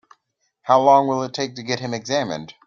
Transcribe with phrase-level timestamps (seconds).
[0.63, 2.55] How long will it take to get him examined?